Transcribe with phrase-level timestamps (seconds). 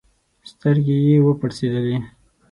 [0.49, 1.97] سترګي یې وپړسېدلې